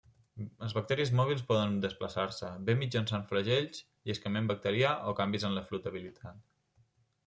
[0.67, 6.47] Els bacteris mòbils poden desplaçar-se, bé mitjançant flagels, lliscament bacterià, o canvis en la flotabilitat.